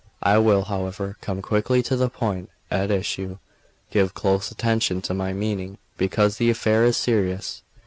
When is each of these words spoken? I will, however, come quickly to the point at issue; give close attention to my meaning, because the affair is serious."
I 0.23 0.39
will, 0.39 0.63
however, 0.63 1.15
come 1.21 1.43
quickly 1.43 1.83
to 1.83 1.95
the 1.95 2.09
point 2.09 2.49
at 2.71 2.89
issue; 2.89 3.37
give 3.91 4.15
close 4.15 4.49
attention 4.49 4.99
to 5.03 5.13
my 5.13 5.31
meaning, 5.31 5.77
because 5.95 6.37
the 6.37 6.49
affair 6.49 6.83
is 6.85 6.97
serious." 6.97 7.61